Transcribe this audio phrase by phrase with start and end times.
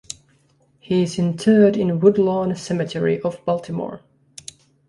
[0.79, 4.01] He is interred in Woodlawn Cemetery of Baltimore.